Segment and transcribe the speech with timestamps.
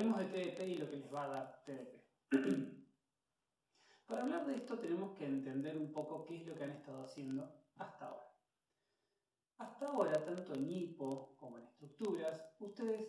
[0.00, 2.00] hablemos de TDP y lo que les va a dar TDP.
[4.06, 7.02] Para hablar de esto tenemos que entender un poco qué es lo que han estado
[7.02, 8.34] haciendo hasta ahora.
[9.58, 13.08] Hasta ahora, tanto en IPO como en estructuras, ustedes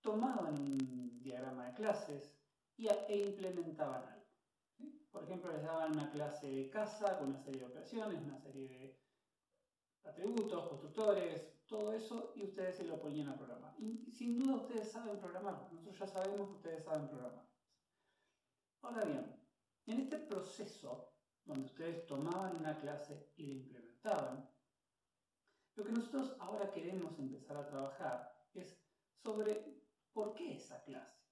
[0.00, 2.36] tomaban un diagrama de clases
[2.76, 4.26] y, e implementaban algo.
[5.12, 8.68] Por ejemplo, les daban una clase de casa con una serie de operaciones, una serie
[8.68, 9.00] de
[10.02, 13.74] atributos, constructores, todo eso, y ustedes se lo ponían a programar.
[13.78, 17.46] Y sin duda ustedes saben programar, nosotros ya sabemos que ustedes saben programar.
[18.82, 19.36] Ahora bien,
[19.86, 21.12] en este proceso,
[21.44, 24.50] donde ustedes tomaban una clase y la implementaban,
[25.76, 28.76] lo que nosotros ahora queremos empezar a trabajar es
[29.22, 31.22] sobre por qué esa clase.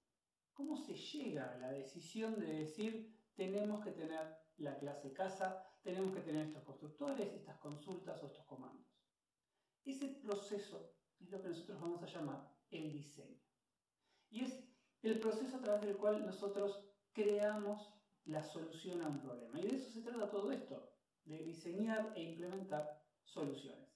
[0.52, 6.14] ¿Cómo se llega a la decisión de decir tenemos que tener la clase casa, tenemos
[6.14, 8.95] que tener estos constructores, estas consultas o estos comandos.
[9.86, 13.40] Ese proceso es lo que nosotros vamos a llamar el diseño.
[14.30, 14.64] Y es
[15.02, 17.94] el proceso a través del cual nosotros creamos
[18.24, 19.60] la solución a un problema.
[19.60, 20.90] Y de eso se trata todo esto,
[21.24, 23.88] de diseñar e implementar soluciones.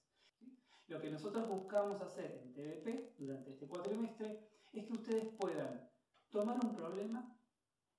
[0.87, 5.89] Lo que nosotros buscamos hacer en TDP durante este cuatrimestre es que ustedes puedan
[6.29, 7.37] tomar un problema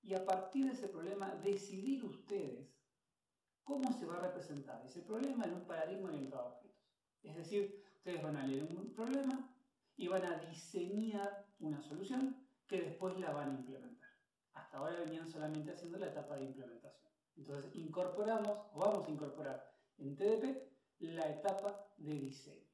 [0.03, 2.75] y a partir de ese problema decidir ustedes
[3.65, 6.73] cómo se va a representar ese problema en un paradigma orientado a objetos.
[7.23, 9.49] Es decir, ustedes van a leer un problema
[9.97, 12.37] y van a diseñar una solución
[12.67, 14.11] que después la van a implementar.
[14.55, 17.13] Hasta ahora venían solamente haciendo la etapa de implementación.
[17.37, 22.67] Entonces incorporamos, o vamos a incorporar en TDP, la etapa de diseño.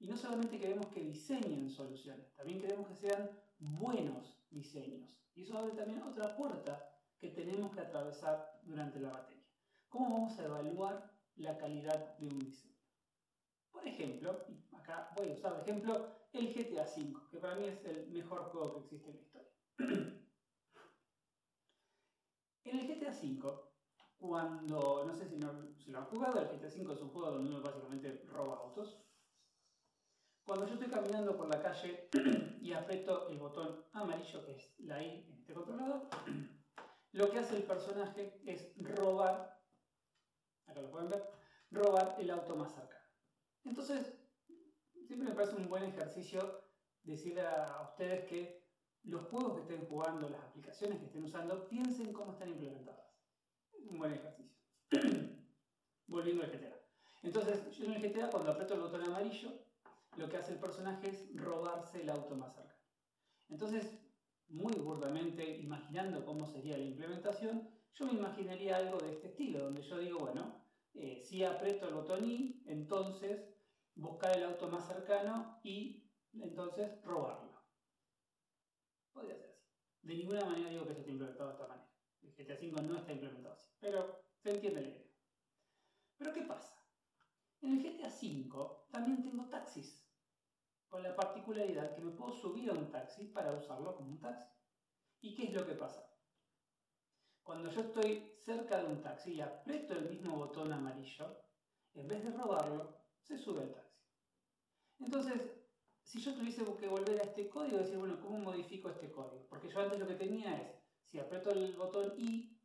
[0.00, 5.16] Y no solamente queremos que diseñen soluciones, también queremos que sean buenos diseños.
[5.36, 6.90] Y eso abre también otra puerta
[7.20, 9.44] que tenemos que atravesar durante la materia.
[9.88, 12.75] ¿Cómo vamos a evaluar la calidad de un diseño?
[13.76, 17.84] Por ejemplo, acá voy a usar de ejemplo el GTA V, que para mí es
[17.84, 19.50] el mejor juego que existe en la historia.
[22.64, 23.52] en el GTA V,
[24.16, 27.62] cuando, no sé si, lo han jugado, el GTA V es un juego donde uno
[27.62, 28.96] básicamente roba autos.
[30.46, 32.08] Cuando yo estoy caminando por la calle
[32.62, 36.08] y aprieto el botón amarillo, que es la I en este controlador,
[37.12, 39.62] lo que hace el personaje es robar,
[40.66, 41.30] acá lo pueden ver,
[41.70, 42.95] robar el auto más cercano.
[43.66, 44.14] Entonces,
[45.06, 46.62] siempre me parece un buen ejercicio
[47.02, 48.64] decirle a ustedes que
[49.04, 53.12] los juegos que estén jugando, las aplicaciones que estén usando, piensen cómo están implementadas.
[53.90, 54.56] Un buen ejercicio.
[56.06, 56.76] Volviendo al GTA.
[57.22, 59.50] Entonces, yo en el GTA, cuando aprieto el botón amarillo,
[60.16, 62.80] lo que hace el personaje es robarse el auto más cercano.
[63.48, 63.98] Entonces,
[64.48, 69.82] muy burdamente, imaginando cómo sería la implementación, yo me imaginaría algo de este estilo, donde
[69.82, 70.62] yo digo, bueno,
[70.94, 73.55] eh, si aprieto el botón I, entonces
[73.96, 77.62] buscar el auto más cercano y entonces robarlo.
[79.12, 79.66] Podría ser así.
[80.02, 81.90] De ninguna manera digo que esto esté implementado de esta manera.
[82.22, 85.10] El GTA V no está implementado así, pero se entiende la idea.
[86.18, 86.76] Pero ¿qué pasa?
[87.62, 90.06] En el GTA V también tengo taxis
[90.88, 94.50] con la particularidad que me puedo subir a un taxi para usarlo como un taxi.
[95.20, 96.08] ¿Y qué es lo que pasa?
[97.42, 101.42] Cuando yo estoy cerca de un taxi y aprieto el mismo botón amarillo,
[101.94, 103.85] en vez de robarlo, se sube al taxi.
[104.98, 105.56] Entonces,
[106.02, 109.46] si yo tuviese que volver a este código, decir, bueno, ¿cómo modifico este código?
[109.48, 110.76] Porque yo antes lo que tenía es,
[111.10, 112.60] si aprieto el botón I,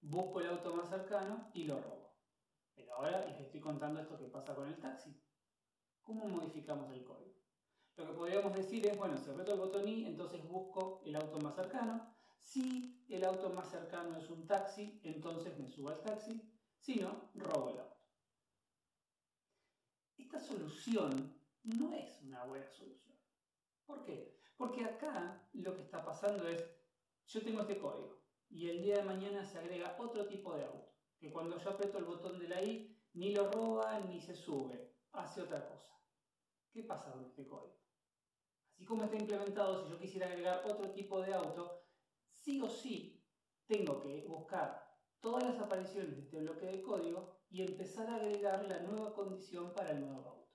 [0.00, 2.16] busco el auto más cercano y lo robo.
[2.74, 5.20] Pero ahora les estoy contando esto que pasa con el taxi.
[6.02, 7.34] ¿Cómo modificamos el código?
[7.96, 11.40] Lo que podríamos decir es, bueno, si aprieto el botón I, entonces busco el auto
[11.40, 12.14] más cercano.
[12.38, 16.40] Si el auto más cercano es un taxi, entonces me subo al taxi.
[16.78, 17.96] Si no, robo el auto.
[20.16, 21.37] Esta solución
[21.76, 23.16] no es una buena solución.
[23.84, 24.40] ¿Por qué?
[24.56, 26.64] Porque acá lo que está pasando es,
[27.26, 30.94] yo tengo este código y el día de mañana se agrega otro tipo de auto,
[31.18, 34.94] que cuando yo aprieto el botón de la I, ni lo roba ni se sube,
[35.12, 35.92] hace otra cosa.
[36.72, 37.76] ¿Qué pasa con este código?
[38.74, 41.84] Así como está implementado, si yo quisiera agregar otro tipo de auto,
[42.30, 43.22] sí o sí
[43.66, 48.64] tengo que buscar todas las apariciones de este bloque de código y empezar a agregar
[48.66, 50.47] la nueva condición para el nuevo auto.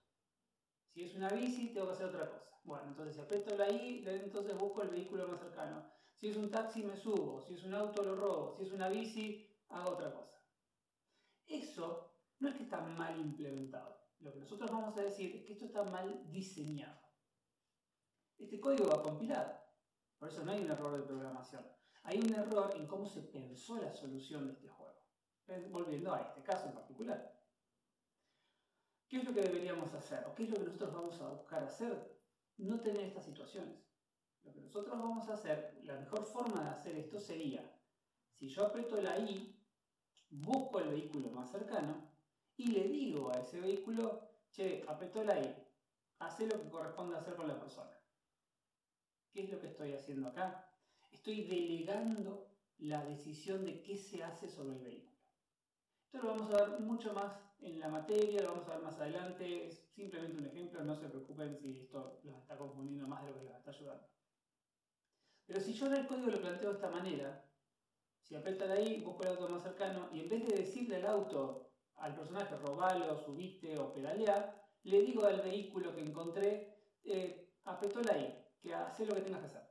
[0.93, 2.59] Si es una bici, tengo que hacer otra cosa.
[2.63, 5.85] Bueno, entonces si aprieto la I, entonces busco el vehículo más cercano.
[6.15, 7.41] Si es un taxi, me subo.
[7.41, 8.55] Si es un auto, lo robo.
[8.55, 10.39] Si es una bici, hago otra cosa.
[11.47, 13.99] Eso no es que está mal implementado.
[14.19, 17.03] Lo que nosotros vamos a decir es que esto está mal diseñado
[18.43, 19.63] este código va a compilar.
[20.19, 21.65] Por eso no hay un error de programación.
[22.03, 24.93] Hay un error en cómo se pensó la solución de este juego.
[25.69, 27.42] Volviendo a este caso en particular.
[29.13, 30.25] ¿Qué es lo que deberíamos hacer?
[30.25, 32.19] ¿O qué es lo que nosotros vamos a buscar hacer?
[32.57, 33.77] No tener estas situaciones.
[34.43, 37.61] Lo que nosotros vamos a hacer, la mejor forma de hacer esto sería,
[38.31, 39.55] si yo aprieto la I,
[40.31, 42.09] busco el vehículo más cercano
[42.57, 45.55] y le digo a ese vehículo, che, apretó la I,
[46.17, 47.95] hace lo que corresponde hacer con la persona.
[49.31, 50.67] ¿Qué es lo que estoy haciendo acá?
[51.11, 52.47] Estoy delegando
[52.79, 55.12] la decisión de qué se hace sobre el vehículo.
[56.13, 58.99] Esto lo vamos a ver mucho más en la materia, lo vamos a ver más
[58.99, 63.31] adelante, es simplemente un ejemplo, no se preocupen si esto los está confundiendo más de
[63.31, 64.07] lo que les está ayudando.
[65.47, 67.43] Pero si yo en el código lo planteo de esta manera,
[68.21, 71.71] si apretan ahí, busco el auto más cercano y en vez de decirle al auto,
[71.95, 78.19] al personaje, robalo, subiste o pedalea, le digo al vehículo que encontré, eh, apretó la
[78.19, 79.67] I, que hace lo que tengas que hacer.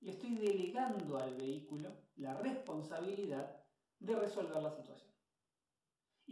[0.00, 3.64] Le estoy delegando al vehículo la responsabilidad
[4.00, 5.11] de resolver la situación.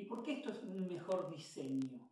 [0.01, 2.11] ¿Y por qué esto es un mejor diseño?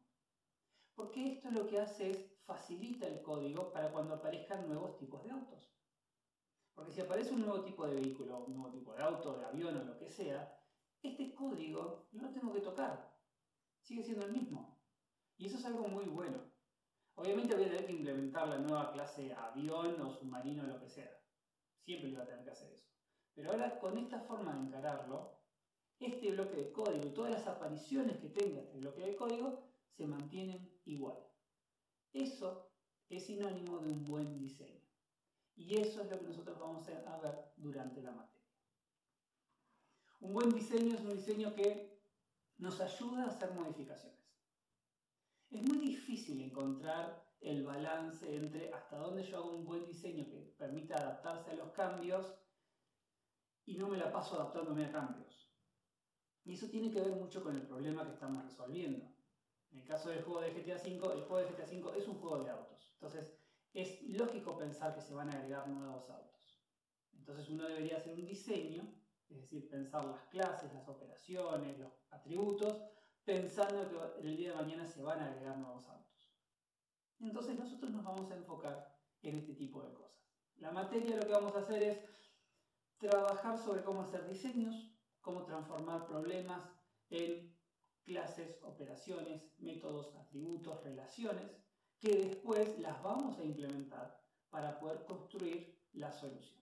[0.94, 5.30] Porque esto lo que hace es facilita el código para cuando aparezcan nuevos tipos de
[5.30, 5.72] autos.
[6.74, 9.74] Porque si aparece un nuevo tipo de vehículo, un nuevo tipo de auto, de avión
[9.74, 10.54] o lo que sea,
[11.02, 13.10] este código no lo tengo que tocar.
[13.80, 14.78] Sigue siendo el mismo.
[15.38, 16.42] Y eso es algo muy bueno.
[17.14, 20.90] Obviamente voy a tener que implementar la nueva clase avión o submarino o lo que
[20.90, 21.10] sea.
[21.78, 22.86] Siempre iba a tener que hacer eso.
[23.32, 25.37] Pero ahora con esta forma de encararlo,
[26.00, 29.62] este bloque de código y todas las apariciones que tenga este bloque de código
[29.96, 31.18] se mantienen igual.
[32.12, 32.70] Eso
[33.08, 34.80] es sinónimo de un buen diseño.
[35.56, 38.38] Y eso es lo que nosotros vamos a ver durante la materia.
[40.20, 41.98] Un buen diseño es un diseño que
[42.58, 44.18] nos ayuda a hacer modificaciones.
[45.50, 50.54] Es muy difícil encontrar el balance entre hasta dónde yo hago un buen diseño que
[50.58, 52.34] permita adaptarse a los cambios
[53.64, 55.27] y no me la paso adaptándome a cambios.
[56.48, 59.04] Y eso tiene que ver mucho con el problema que estamos resolviendo.
[59.70, 62.14] En el caso del juego de GTA V, el juego de GTA V es un
[62.14, 62.90] juego de autos.
[62.94, 63.38] Entonces,
[63.74, 66.64] es lógico pensar que se van a agregar nuevos autos.
[67.12, 68.82] Entonces uno debería hacer un diseño,
[69.28, 72.82] es decir, pensar las clases, las operaciones, los atributos,
[73.26, 73.86] pensando
[74.16, 76.32] que el día de mañana se van a agregar nuevos autos.
[77.20, 80.18] Entonces nosotros nos vamos a enfocar en este tipo de cosas.
[80.56, 81.98] La materia lo que vamos a hacer es
[82.96, 84.97] trabajar sobre cómo hacer diseños,
[85.28, 86.62] cómo transformar problemas
[87.10, 87.54] en
[88.02, 91.44] clases, operaciones, métodos, atributos, relaciones,
[92.00, 96.58] que después las vamos a implementar para poder construir la solución.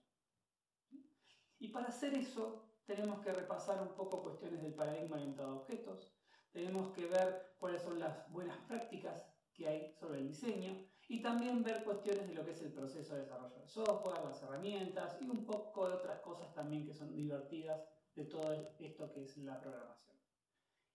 [1.60, 6.12] Y para hacer eso tenemos que repasar un poco cuestiones del paradigma orientado a objetos,
[6.50, 10.76] tenemos que ver cuáles son las buenas prácticas que hay sobre el diseño
[11.06, 14.42] y también ver cuestiones de lo que es el proceso de desarrollo de software, las
[14.42, 17.80] herramientas y un poco de otras cosas también que son divertidas
[18.16, 20.16] de todo esto que es la programación.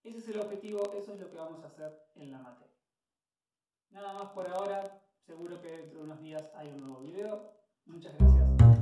[0.03, 2.75] Ese es el objetivo, eso es lo que vamos a hacer en la materia.
[3.91, 7.53] Nada más por ahora, seguro que dentro de unos días hay un nuevo video.
[7.85, 8.80] Muchas gracias.